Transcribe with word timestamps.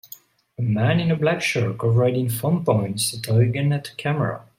A 0.57 0.63
man 0.63 0.99
in 0.99 1.11
a 1.11 1.15
black 1.15 1.43
shirt 1.43 1.77
covered 1.77 2.15
in 2.15 2.27
foam 2.27 2.65
points 2.65 3.13
a 3.13 3.21
toy 3.21 3.51
gun 3.51 3.71
at 3.71 3.83
the 3.83 3.91
camera. 3.97 4.41